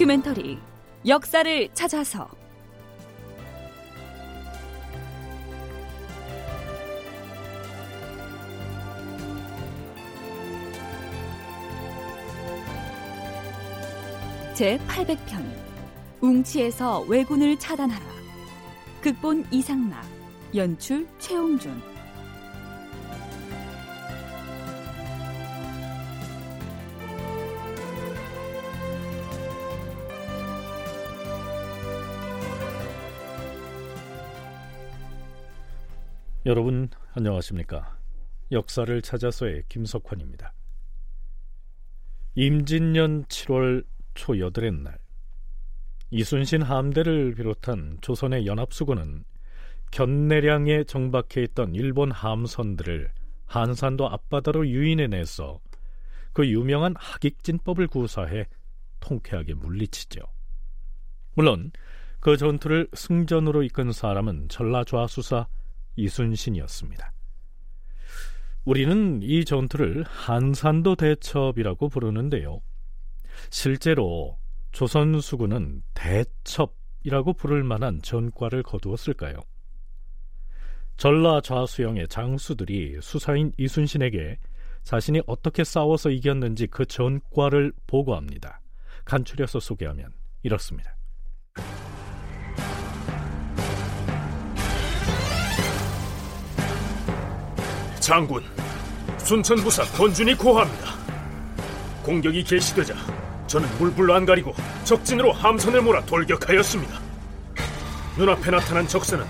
[0.00, 0.58] 다큐멘터리
[1.06, 2.26] 역사를 찾아서.
[14.54, 15.44] 제 800편
[16.22, 18.06] 웅치에서 왜군을 차단하라.
[19.02, 20.02] 극본 이상락
[20.54, 21.89] 연출 최홍준
[36.46, 37.98] 여러분 안녕하십니까?
[38.50, 40.54] 역사를 찾아서의 김석환입니다.
[42.34, 44.96] 임진년 7월 초여덟의 날
[46.08, 49.24] 이순신 함대를 비롯한 조선의 연합수군은
[49.90, 53.10] 견내량에 정박해 있던 일본 함선들을
[53.44, 55.60] 한산도 앞바다로 유인해내서
[56.32, 58.46] 그 유명한 하객진법을 구사해
[59.00, 60.22] 통쾌하게 물리치죠.
[61.34, 61.70] 물론
[62.18, 65.46] 그 전투를 승전으로 이끈 사람은 전라좌수사
[65.96, 67.12] 이순신이었습니다.
[68.64, 72.60] 우리는 이 전투를 한산도 대첩이라고 부르는데요.
[73.50, 74.38] 실제로
[74.72, 79.40] 조선 수군은 대첩이라고 부를 만한 전과를 거두었을까요?
[80.96, 84.36] 전라 좌수영의 장수들이 수사인 이순신에게
[84.82, 88.60] 자신이 어떻게 싸워서 이겼는지 그 전과를 보고합니다.
[89.06, 90.96] 간추려서 소개하면 이렇습니다.
[98.10, 98.42] 장군,
[99.18, 100.96] 순천부사 권준이 고합니다.
[102.02, 102.92] 공격이 개시되자
[103.46, 107.00] 저는 물불로 안 가리고 적진으로 함선을 몰아 돌격하였습니다.
[108.18, 109.24] 눈앞에 나타난 적선은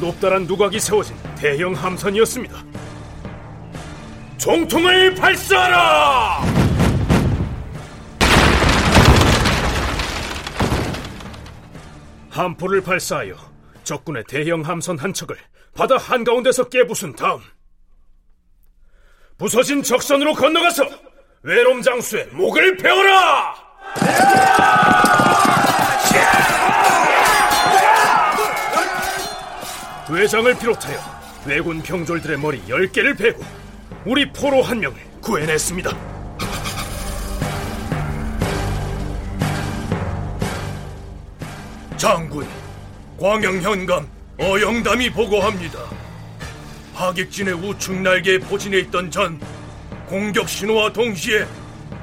[0.00, 2.64] 높다란 누각이 세워진 대형 함선이었습니다.
[4.38, 6.40] 종통을 발사하라!
[12.30, 13.36] 함포를 발사하여
[13.84, 15.36] 적군의 대형 함선 한 척을
[15.76, 17.38] 바다 한가운데서 깨부순 다음
[19.38, 20.88] 부서진 적선으로 건너가서
[21.42, 23.54] 외놈 장수의 목을 베어라!
[30.08, 30.98] 외장을 비롯하여
[31.46, 33.44] 왜군 병졸들의 머리 10개를 베고
[34.06, 35.90] 우리 포로 한 명을 구해냈습니다.
[41.96, 42.46] 장군,
[43.18, 44.08] 광영현감
[44.38, 46.05] 어영담이 보고합니다.
[46.96, 49.38] 하객진의 우측 날개에 포진해 있던 전
[50.06, 51.46] 공격 신호와 동시에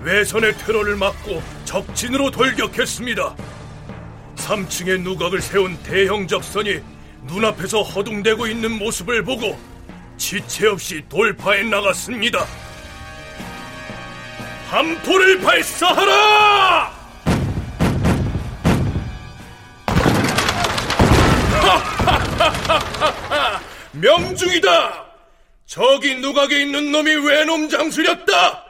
[0.01, 3.35] 외선의 퇴로를 막고 적진으로 돌격했습니다.
[4.35, 6.81] 3층에 누각을 세운 대형 적선이
[7.23, 9.57] 눈앞에서 허둥대고 있는 모습을 보고
[10.17, 12.45] 지체 없이 돌파해 나갔습니다.
[14.69, 16.93] 함포를 발사하라!
[23.93, 25.05] 명중이다!
[25.65, 28.65] 저기 누각에 있는 놈이 외놈 장수렸다!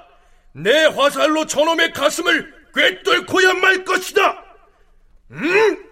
[0.54, 4.44] 내 화살로 저놈의 가슴을 꿰뚫고야 말 것이다!
[5.32, 5.90] 음?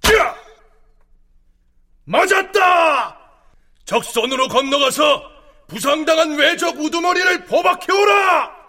[0.00, 0.34] 자!
[2.04, 3.18] 맞았다!
[3.84, 5.30] 적선으로 건너가서
[5.68, 8.62] 부상당한 외적 우두머리를 포박해오라!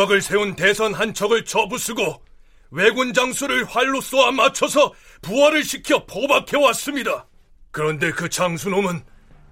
[0.00, 2.22] 누각을 세운 대선 한 척을 접으쓰고
[2.70, 7.26] 왜군 장수를 활로 쏘아 맞춰서 부활을 시켜 포박해 왔습니다.
[7.70, 9.02] 그런데 그 장수놈은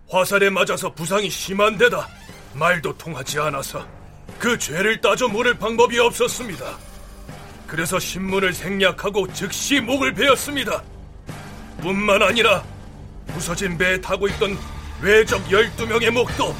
[0.08, 2.08] 화살에 맞아서 부상이 심한 데다
[2.54, 3.86] 말도 통하지 않아서
[4.38, 6.78] 그 죄를 따져 물을 방법이 없었습니다.
[7.66, 10.82] 그래서 신문을 생략하고 즉시 목을 베었습니다.
[11.82, 12.64] 뿐만 아니라
[13.26, 14.56] 부서진 배에 타고 있던
[15.02, 16.54] 외적 12명의 목도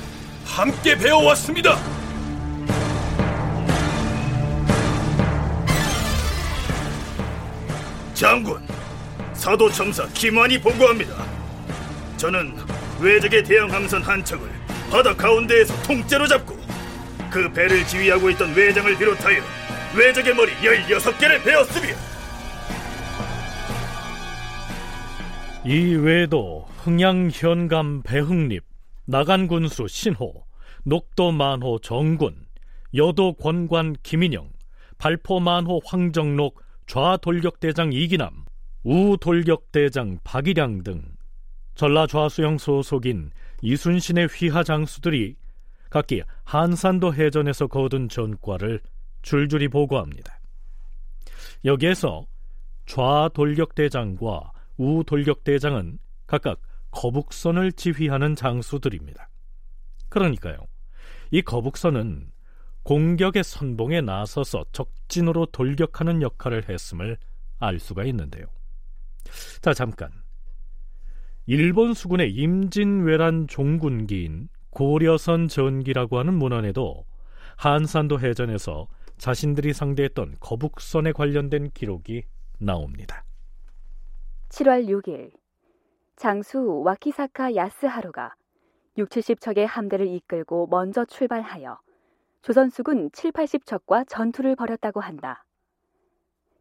[0.45, 2.08] 함께 베어왔습니다.
[8.19, 8.61] 장군,
[9.33, 11.25] 사도청사 김환이 보고합니다.
[12.17, 12.53] 저는
[13.01, 14.51] 외적의 대형 함선 한 척을
[14.91, 16.57] 바다 가운데에서 통째로 잡고
[17.31, 19.41] 그 배를 지휘하고 있던 외장을 비롯하여
[19.97, 21.95] 외적의 머리 16개를 베었으며
[25.65, 28.65] 이 외에도 흥양 현감 배흥립,
[29.07, 30.45] 나간 군수 신호,
[30.83, 32.35] 녹도 만호 정군,
[32.97, 34.51] 여도 권관 김인영,
[34.99, 38.47] 발포 만호 황정록, 좌돌격대장 이기남,
[38.83, 41.03] 우돌격대장 박일양 등
[41.75, 43.31] 전라 좌수영 소속인
[43.61, 45.37] 이순신의 휘하 장수들이
[45.91, 48.81] 각기 한산도 해전에서 거둔 전과를
[49.21, 50.41] 줄줄이 보고합니다.
[51.67, 52.27] 여기에서
[52.87, 56.59] 좌돌격대장과 우돌격대장은 각각
[56.91, 59.29] 거북선을 지휘하는 장수들입니다.
[60.09, 60.67] 그러니까요.
[61.33, 62.31] 이 거북선은
[62.89, 67.19] 공격의 선봉에 나서서 적진으로 돌격하는 역할을 했음을
[67.59, 68.47] 알 수가 있는데요.
[69.61, 70.11] 자, 잠깐.
[71.45, 77.05] 일본 수군의 임진왜란 종군기인 고려선 전기라고 하는 문헌에도
[77.59, 78.89] 한산도 해전에서
[79.19, 82.23] 자신들이 상대했던 거북선에 관련된 기록이
[82.59, 83.23] 나옵니다.
[84.49, 85.33] 7월 6일
[86.17, 88.35] 장수 와키사카 야스하루가
[88.97, 91.79] 6, 70척의 함대를 이끌고 먼저 출발하여
[92.49, 95.45] 조선수군 7, 80척과 전투를 벌였다고 한다.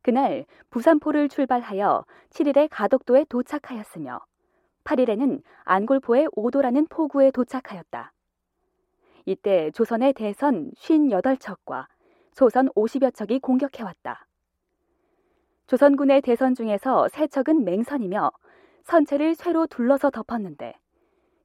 [0.01, 4.19] 그날 부산포를 출발하여 7일에 가덕도에 도착하였으며
[4.83, 8.11] 8일에는 안골포의 오도라는 포구에 도착하였다.
[9.23, 11.85] 이때 조선의 대선 58척과
[12.33, 14.27] 소선 50여 척이 공격해왔다.
[15.67, 18.31] 조선군의 대선 중에서 세 척은 맹선이며
[18.83, 20.73] 선체를 쇠로 둘러서 덮었는데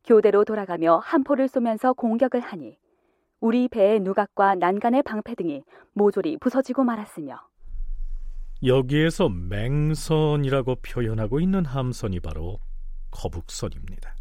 [0.03, 2.82] 교대로 돌아가며 한 포를 쏘면서 공격을 하니
[3.43, 7.41] 우리 배의 누각과 난간의 방패 등이 모조리 부서지고 말았으며
[8.65, 12.61] 여기에서 맹선이라고 표현하고 있는 함선이 바로
[13.11, 14.15] 거북선입니다.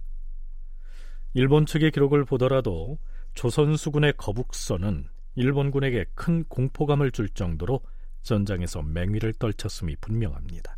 [1.35, 2.97] 일본 측의 기록을 보더라도
[3.35, 7.81] 조선 수군의 거북선은 일본군에게 큰 공포감을 줄 정도로
[8.23, 10.75] 전장에서 맹위를 떨쳤음이 분명합니다.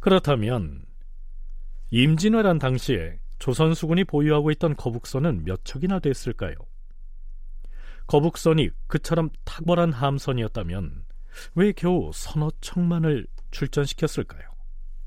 [0.00, 0.84] 그렇다면
[1.90, 6.56] 임진왜란 당시에 조선 수군이 보유하고 있던 거북선은 몇 척이나 됐을까요?
[8.10, 11.04] 거북선이 그처럼 탁월한 함선이었다면
[11.54, 14.42] 왜 겨우 서너 척만을 출전시켰을까요?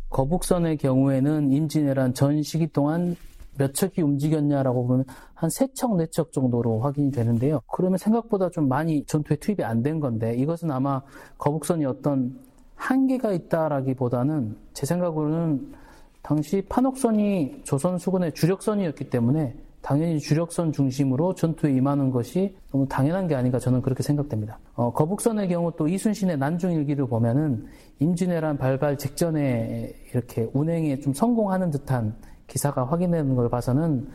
[0.09, 3.17] 거북선의 경우에는 임진왜란 전 시기 동안
[3.57, 7.59] 몇 척이 움직였냐라고 보면 한 세 척, 네 척 정도로 확인이 되는데요.
[7.73, 11.01] 그러면 생각보다 좀 많이 전투에 투입이 안 된 건데 이것은 아마
[11.39, 12.39] 거북선이 어떤
[12.75, 15.73] 한계가 있다라기보다는 제 생각으로는
[16.21, 23.35] 당시 판옥선이 조선 수군의 주력선이었기 때문에 당연히 주력선 중심으로 전투에 임하는 것이 너무 당연한 게
[23.35, 24.57] 아닌가 저는 그렇게 생각됩니다.
[24.75, 27.65] 어, 거북선의 경우 또 이순신의 난중일기를 보면은
[27.99, 32.15] 임진왜란 발발 직전에 이렇게 운행에 좀 성공하는 듯한
[32.47, 34.09] 기사가 확인되는 걸 봐서는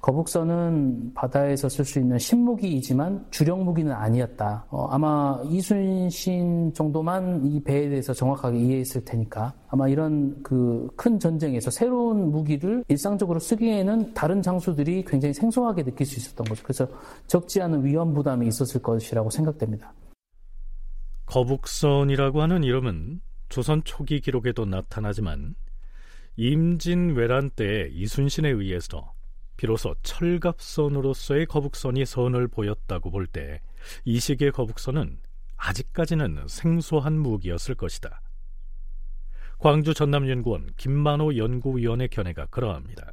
[0.00, 4.64] 거북선은 바다에서 쓸 수 있는 신무기이지만 주력 무기는 아니었다.
[4.70, 11.70] 어, 아마 이순신 정도만 이 배에 대해서 정확하게 이해했을 테니까 아마 이런 그 큰 전쟁에서
[11.70, 16.62] 새로운 무기를 일상적으로 쓰기에는 다른 장수들이 굉장히 생소하게 느낄 수 있었던 거죠.
[16.62, 16.86] 그래서
[17.26, 19.92] 적지 않은 위험 부담이 있었을 것이라고 생각됩니다.
[21.26, 25.54] 거북선이라고 하는 이름은 조선 초기 기록에도 나타나지만
[26.42, 29.12] 임진왜란 때 이순신에 의해서
[29.58, 33.60] 비로소 철갑선으로서의 거북선이 선을 보였다고 볼 때
[34.06, 35.18] 이 시기의 거북선은
[35.56, 38.20] 아직까지는 생소한 무기였을 것이다.
[39.58, 43.12] 광주 전남연구원 김만호 연구위원의 견해가 그러합니다.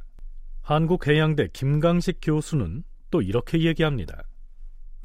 [0.62, 4.22] 한국해양대 김강식 교수는 또 이렇게 얘기합니다.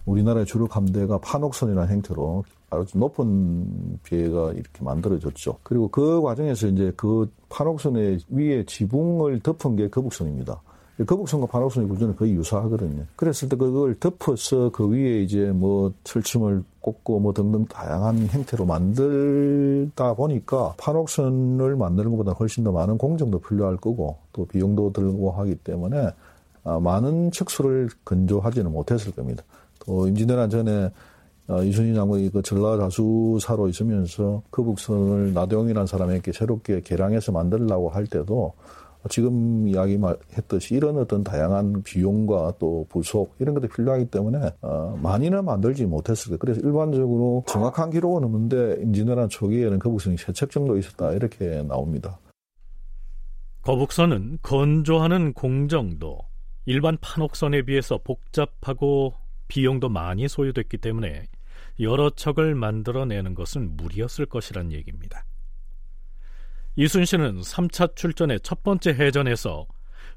[0.06, 2.44] 우리나라의 주력 함대가 판옥선이라는 형태로
[2.74, 5.58] 아주 높은 비해가 이렇게 만들어졌죠.
[5.64, 10.62] 그리고 그 과정에서 이제 그 판옥선의 위에 지붕을 덮은 게 거북선입니다.
[11.08, 13.06] 거북선과 판옥선의 구조는 거의 유사하거든요.
[13.16, 20.13] 그랬을 때 그걸 덮어서 그 위에 이제 뭐 철침을 꽂고 뭐 등등 다양한 형태로 만들다
[20.13, 26.12] 보니까 판옥선을 만드는 것보다 훨씬 더 많은 공정도 필요할 거고 또 비용도 들고 하기 때문에
[26.63, 29.44] 아, 많은 척수를 건조하지는 못했을 겁니다.
[29.80, 30.92] 또 임진왜란 전에
[31.48, 38.54] 어, 이순신 장군이 그 전라자수사로 있으면서 거북선을 나대용이라는 사람에게 새롭게 개량해서 만들려고 할 때도
[39.10, 40.00] 지금 이야기
[40.38, 46.30] 했듯이 이런 어떤 다양한 비용과 또 부속 이런 것도 필요하기 때문에 어, 많이는 만들지 못했을
[46.30, 46.38] 거예요.
[46.38, 52.18] 그래서 일반적으로 정확한 기록은 없는데 임진왜란 초기에는 거북선이 세 척 정도 있었다 이렇게 나옵니다.
[53.64, 56.20] 거북선은 건조하는 공정도
[56.66, 59.14] 일반 판옥선에 비해서 복잡하고
[59.48, 61.28] 비용도 많이 소요됐기 때문에
[61.80, 65.26] 여러 척을 만들어내는 것은 무리였을 것이란 얘기입니다.
[66.76, 69.68] 이순신은 3차 출전의 첫 번째 해전에서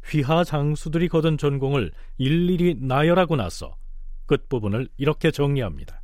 [0.04, 3.76] 휘하 장수들이 거둔 전공을 일일이 나열하고 나서
[4.26, 6.02] 끝부분을 이렇게 정리합니다.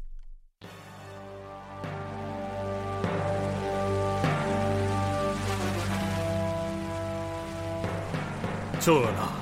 [8.80, 9.40] 전하,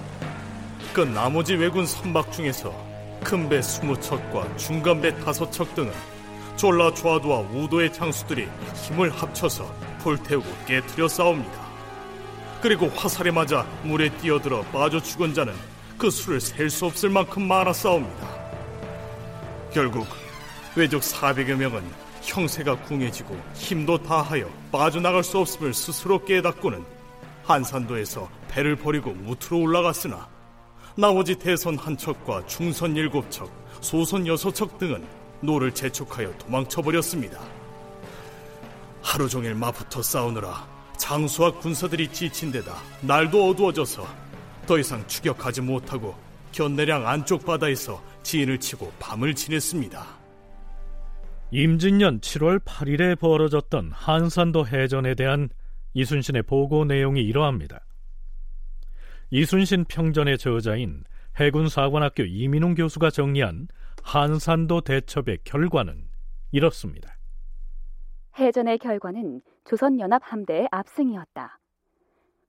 [0.92, 2.89] 그 나머지 왜군 선박 중에서
[3.22, 5.92] 큰배 20척과 중간 배 5척 등은
[6.56, 11.70] 졸라 좌도와 우도의 장수들이 힘을 합쳐서 불태우고 깨뜨려 싸웁니다.
[12.60, 15.54] 그리고 화살에 맞아 물에 뛰어들어 빠져 죽은 자는
[15.96, 18.28] 그 수를 셀 수 없을 만큼 많아 싸웁니다.
[19.72, 20.06] 결국
[20.76, 21.82] 외적 400여 명은
[22.22, 26.84] 형세가 궁해지고 힘도 다하여 빠져나갈 수 없음을 스스로 깨닫고는
[27.44, 30.28] 한산도에서 배를 버리고 뭍으로 올라갔으나
[30.96, 35.04] 나머지 대선 한 척과 중선 일곱 척, 소선 여섯 척 등은
[35.40, 37.40] 노를 재촉하여 도망쳐버렸습니다.
[39.02, 40.68] 하루 종일 맞붙어 싸우느라
[40.98, 44.06] 장수와 군사들이 지친 데다 날도 어두워져서
[44.66, 46.14] 더 이상 추격하지 못하고
[46.52, 50.20] 견내량 안쪽 바다에서 진을 치고 밤을 지냈습니다.
[51.52, 55.48] 임진년 7월 8일에 벌어졌던 한산도 해전에 대한
[55.94, 57.80] 이순신의 보고 내용이 이러합니다.
[59.32, 61.04] 이순신 평전의 저자인
[61.38, 63.68] 해군사관학교 이민웅 교수가 정리한
[64.02, 66.08] 한산도 대첩의 결과는
[66.50, 67.16] 이렇습니다.
[68.36, 71.60] 해전의 결과는 조선연합 함대의 압승이었다.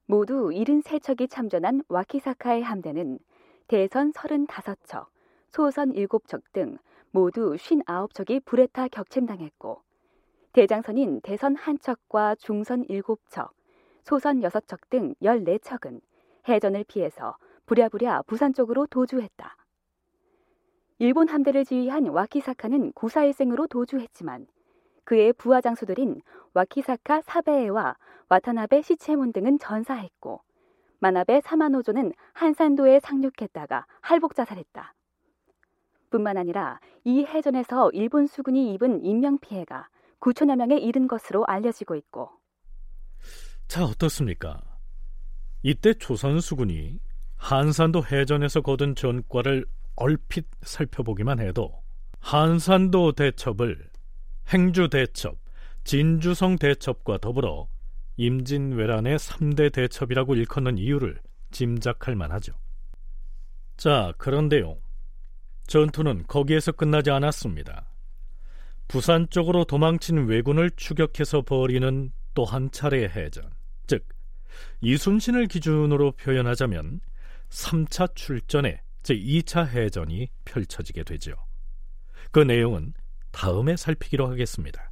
[0.08, 3.20] 모두 73척이 참전한 와키사카의 함대는
[3.68, 5.06] 대선 35척,
[5.50, 6.80] 소선 7척 등
[7.12, 9.84] 모두 59척이 불에 타 격침당했고
[10.54, 13.50] 대장선인 대선 1척과 중선 7척,
[14.04, 16.02] 소선 6척 등 14척은
[16.48, 19.56] 해전을 피해서 부랴부랴 부산 쪽으로 도주했다.
[21.00, 24.48] 일본 함대를 지휘한 와키사카는 구사일생으로 도주했지만
[25.04, 26.22] 그의 부하 장수들인
[26.54, 27.96] 와키사카 사베에와
[28.30, 30.42] 와타나베 시체몬 등은 전사했고
[31.00, 34.94] 마나베 사마노조는 한산도에 상륙했다가 할복 자살했다.
[36.12, 42.30] 뿐만 아니라 이 해전에서 일본 수군이 입은 인명 피해가 9천여 명에 이른 것으로 알려지고 있고.
[43.68, 44.71] 자, 어떻습니까?
[45.64, 47.00] 이때 조선 수군이
[47.38, 49.66] 한산도 해전에서 거둔 전과를
[49.96, 51.82] 얼핏 살펴보기만 해도
[52.20, 53.90] 한산도 대첩을
[54.50, 55.38] 행주 대첩,
[55.84, 57.68] 진주성 대첩과 더불어
[58.18, 61.20] 임진왜란의 3대 대첩이라고 일컫는 이유를
[61.52, 62.54] 짐작할 만하죠.
[63.78, 64.78] 자, 그런데요.
[65.68, 67.88] 전투는 거기에서 끝나지 않았습니다.
[68.88, 73.50] 부산 쪽으로 도망친 왜군을 추격해서 벌이는 또 한 차례의 해전,
[73.88, 74.06] 즉
[74.82, 77.02] 이순신을 기준으로 표현하자면
[77.50, 81.34] 3차 출전의 제2차 해전이 펼쳐지게 되죠.
[82.32, 82.94] 그 내용은
[83.32, 84.92] 다음에 살피기로 하겠습니다.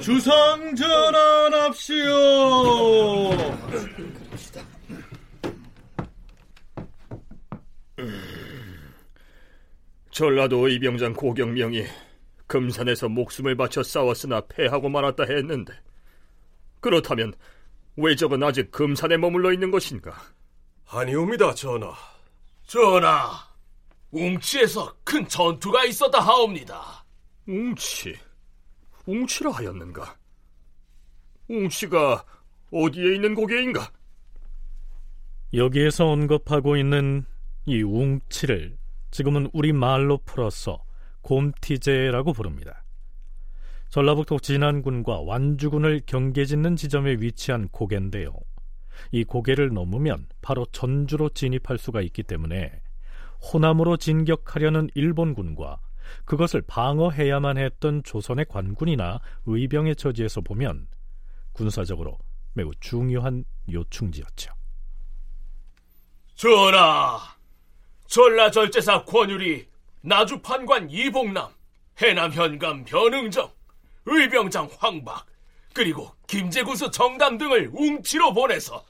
[0.00, 2.08] 주상 전환합시오.
[10.18, 11.84] 전라도 이병장 고경명이
[12.48, 15.72] 금산에서 목숨을 바쳐 싸웠으나 패하고 말았다 했는데
[16.80, 17.32] 그렇다면
[17.96, 20.20] 왜 적은 아직 금산에 머물러 있는 것인가?
[20.88, 21.94] 아니옵니다, 전하.
[22.66, 23.30] 전하,
[24.10, 27.04] 웅치에서 큰 전투가 있었다 하옵니다.
[27.46, 28.16] 웅치?
[29.06, 30.16] 웅치라 하였는가?
[31.48, 32.24] 웅치가
[32.72, 33.92] 어디에 있는 고개인가?
[35.54, 37.24] 여기에서 언급하고 있는
[37.66, 38.76] 이 웅치를
[39.10, 40.84] 지금은 우리 말로 풀어서
[41.22, 42.84] 곰티제라고 부릅니다.
[43.90, 48.32] 전라북도 진안군과 완주군을 경계짓는 지점에 위치한 고개인데요.
[49.12, 52.82] 이 고개를 넘으면 바로 전주로 진입할 수가 있기 때문에
[53.40, 55.80] 호남으로 진격하려는 일본군과
[56.24, 60.88] 그것을 방어해야만 했던 조선의 관군이나 의병의 처지에서 보면
[61.52, 62.18] 군사적으로
[62.54, 64.52] 매우 중요한 요충지였죠.
[66.34, 67.18] 전하,
[68.08, 69.66] 전라절제사 권율이
[70.00, 71.48] 나주판관 이봉남,
[72.00, 73.52] 해남 현감 변응정,
[74.06, 75.26] 의병장 황박,
[75.74, 78.84] 그리고 김제구수 정담 등을 웅치로 보내서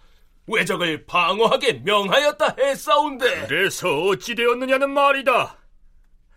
[0.47, 5.59] 외적을 방어하게 명하였다 했사온데 그래서 어찌 되었느냐는 말이다.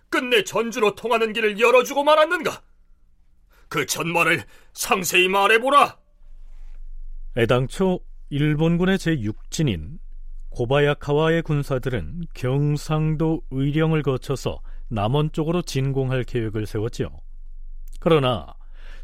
[0.10, 2.62] 끝내 전주로 통하는 길을 열어주고 말았는가?
[3.70, 5.98] 그 전말을 상세히 말해보라.
[7.38, 10.01] 애당초 일본군의 제6진인
[10.52, 17.10] 고바야카와의 군사들은 경상도 의령을 거쳐서 남원 쪽으로 진공할 계획을 세웠지요.
[18.00, 18.54] 그러나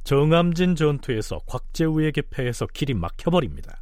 [0.03, 3.81] 정암진 전투에서 곽재우에게 패해서 길이 막혀버립니다.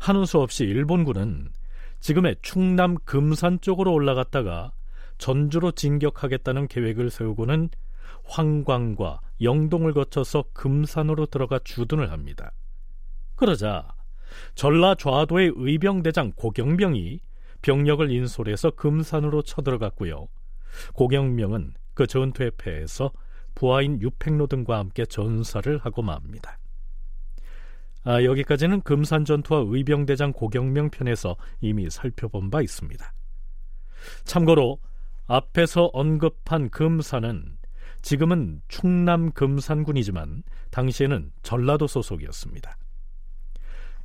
[0.00, 1.50] 하는 수 없이 일본군은
[2.00, 4.72] 지금의 충남 금산 쪽으로 올라갔다가
[5.18, 7.70] 전주로 진격하겠다는 계획을 세우고는
[8.24, 12.52] 황광과 영동을 거쳐서 금산으로 들어가 주둔을 합니다.
[13.36, 13.95] 그러자
[14.54, 17.20] 전라 좌도의 의병대장 고경병이
[17.62, 20.28] 병력을 인솔해서 금산으로 쳐들어갔고요.
[20.94, 23.12] 고경명은 그 전투에 패해서
[23.54, 26.58] 부하인 유팽로 등과 함께 전사를 하고 맙니다.
[28.04, 33.12] 아, 여기까지는 금산 전투와 의병대장 고경명 편에서 이미 살펴본 바 있습니다.
[34.24, 34.78] 참고로
[35.26, 37.56] 앞에서 언급한 금산은
[38.02, 42.76] 지금은 충남 금산군이지만 당시에는 전라도 소속이었습니다.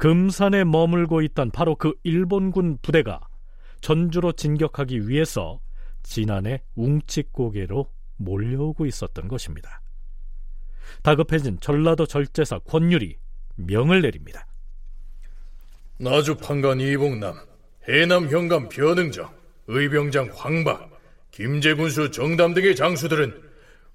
[0.02, 3.20] 금산에 머물고 있던 바로 그 일본군 부대가
[3.82, 5.60] 전주로 진격하기 위해서
[6.02, 7.86] 진안의 웅치고개로
[8.18, 9.80] 몰려오고 있었던 것입니다.
[11.04, 13.18] 다급해진 전라도 절제사 권율이
[13.58, 14.48] 명을 내립니다.
[16.00, 17.36] 나주 판관 이봉남,
[17.88, 19.32] 해남 현감 변흥정,
[19.68, 23.40] 의병장 황박, 김제군수 정담 등의 장수들은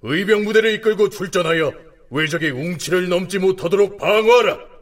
[0.03, 1.73] 의병 무대를 이끌고 출전하여
[2.11, 4.76] 외적의 웅치를 넘지 못하도록 방어하라.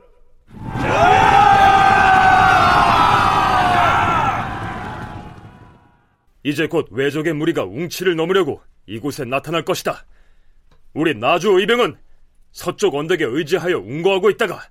[6.44, 10.04] 이제 곧 외적의 무리가 웅치를 넘으려고 이곳에 나타날 것이다.
[10.92, 11.96] 우리 나주 의병은
[12.52, 14.62] 서쪽 언덕에 의지하여 운거하고 있다가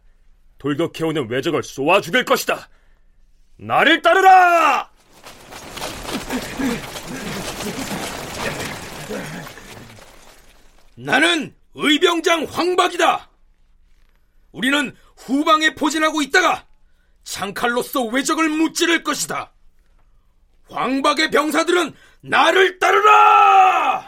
[0.60, 2.70] 돌격해오는 외적을 쏘아 죽일 것이다.
[3.58, 4.90] 나를 따르라!
[10.96, 13.30] 나는 의병장 황박이다.
[14.52, 16.66] 우리는 후방에 포진하고 있다가
[17.24, 19.52] 창칼로서 외적을 무찌를 것이다.
[20.70, 24.04] 황박의 병사들은 나를 따르라!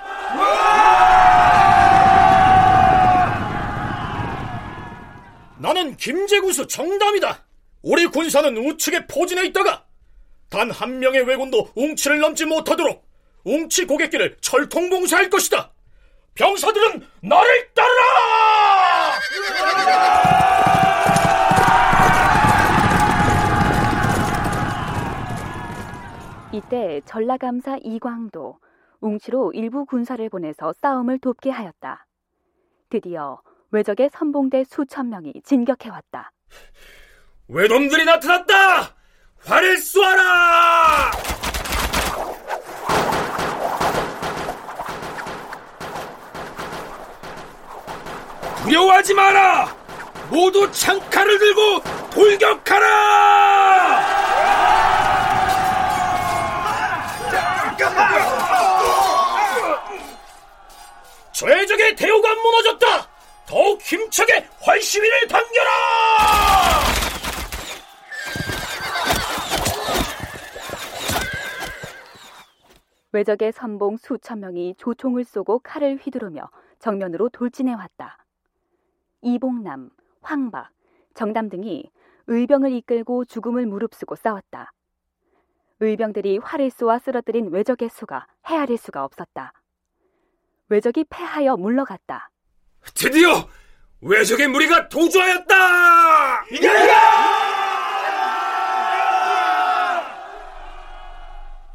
[5.57, 7.43] 나는 김제구수 정담이다.
[7.81, 9.86] 우리 군사는 우측에 포진해 있다가
[10.50, 13.03] 단 한 명의 왜군도 웅치를 넘지 못하도록
[13.45, 15.72] 웅치 고객길을 철통봉쇄할 것이다.
[16.36, 19.19] 병사들은 나를 따르라!
[26.55, 28.59] 이때 전라감사 이광도
[29.01, 32.07] 웅치로 일부 군사를 보내서 싸움을 돕게 하였다.
[32.89, 36.31] 드디어 외적의 선봉대 수천 명이 진격해왔다.
[37.50, 38.95] 외놈들이 나타났다!
[39.39, 41.12] 활을 쏘아라!
[48.63, 49.75] 두려워하지 마라!
[50.31, 51.62] 모두 창칼을 들고
[52.13, 54.24] 돌격하라!
[61.31, 63.10] 죄적의 대우가 무너졌다!
[63.45, 65.71] 더욱 힘차게 활시위를 당겨라!
[73.12, 78.17] 외적의 선봉 수천 명이 조총을 쏘고 칼을 휘두르며 정면으로 돌진해 왔다.
[79.21, 79.89] 이봉남,
[80.21, 80.69] 황박,
[81.13, 81.89] 정담 등이
[82.27, 84.71] 의병을 이끌고 죽음을 무릅쓰고 싸웠다.
[85.86, 89.54] 의병들이 활을 쏘아 쓰러뜨린 외적의 수가 헤아릴 수가 없었다.
[90.69, 92.30] 외적이 패하여 물러갔다.
[92.93, 93.48] 드디어
[94.02, 96.45] 외적의 무리가 도주하였다!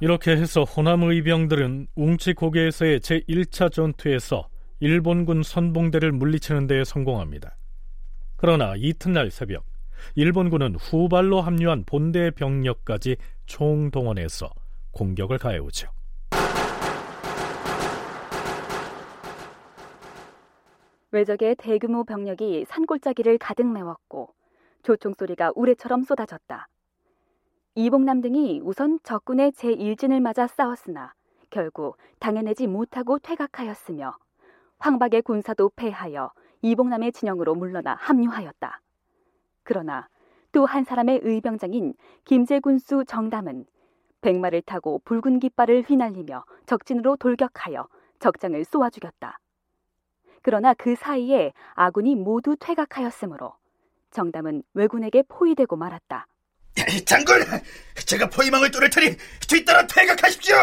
[0.02, 4.48] 이렇게 해서 호남 의병들은 웅치 고개에서의 제1차 전투에서
[4.80, 7.56] 일본군 선봉대를 물리치는 데 성공합니다.
[8.36, 9.69] 그러나 이튿날 새벽
[10.14, 14.50] 일본군은 후발로 합류한 본대 병력까지 총동원해서
[14.92, 15.88] 공격을 가해오죠.
[21.12, 24.32] 외적의 대규모 병력이 산골짜기를 가득 메웠고
[24.82, 26.68] 조총 소리가 우레처럼 쏟아졌다.
[27.74, 31.14] 이봉남 등이 우선 적군의 제1진을 맞아 싸웠으나
[31.50, 34.16] 결국 당해내지 못하고 퇴각하였으며
[34.78, 36.32] 황박의 군사도 패하여
[36.62, 38.80] 이봉남의 진영으로 물러나 합류하였다.
[39.70, 40.08] 그러나
[40.50, 43.64] 또 한 사람의 의병장인 김제군수 정담은
[44.20, 47.86] 백마를 타고 붉은 깃발을 휘날리며 적진으로 돌격하여
[48.18, 49.38] 적장을 쏘아 죽였다.
[50.42, 53.52] 그러나 그 사이에 아군이 모두 퇴각하였으므로
[54.10, 56.26] 정담은 왜군에게 포위되고 말았다.
[57.06, 57.36] 장군,
[58.06, 59.16] 제가 포위망을 뚫을 테니
[59.48, 60.56] 뒤따라 퇴각하십시오.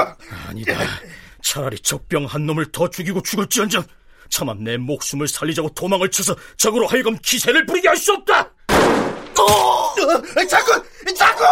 [0.50, 0.74] 아니다.
[1.41, 3.84] 차라리 적병 한 놈을 더 죽이고 죽을지언정
[4.30, 8.52] 차마 내 목숨을 살리자고 도망을 쳐서 적으로 하여금 기세를 부리게 할 수 없다.
[9.39, 9.95] 어!
[10.47, 10.84] 장군,
[11.15, 11.47] 장군!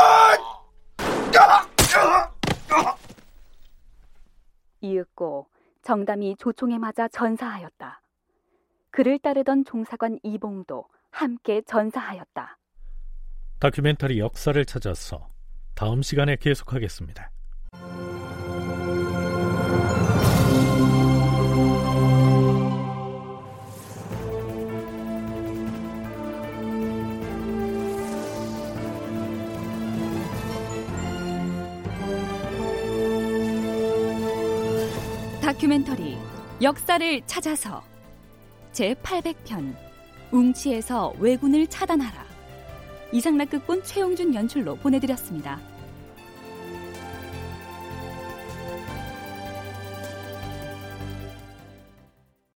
[4.81, 5.47] 이윽고
[5.81, 8.01] 정담이 조총에 맞아 전사하였다.
[8.91, 12.57] 그를 따르던 종사관 이봉도 함께 전사하였다.
[13.59, 15.27] 다큐멘터리 역사를 찾아서
[15.73, 17.31] 다음 시간에 계속하겠습니다.
[35.45, 36.17] 다큐멘터리
[36.63, 37.83] 역사를 찾아서
[38.73, 39.75] 제800편
[40.31, 42.25] 웅치에서 왜군을 차단하라
[43.11, 45.61] 이상락극본 최용준 연출로 보내드렸습니다.